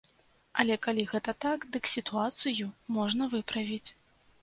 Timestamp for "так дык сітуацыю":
1.45-2.73